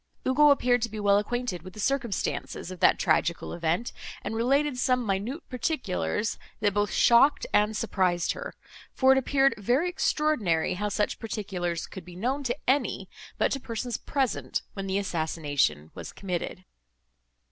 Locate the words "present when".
13.97-14.87